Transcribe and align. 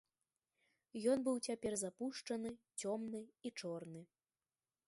Ён 1.11 1.17
быў 1.27 1.37
цяпер 1.51 1.77
запушчаны, 1.81 2.51
цёмны 2.81 3.21
і 3.47 3.55
чорны. 3.63 4.01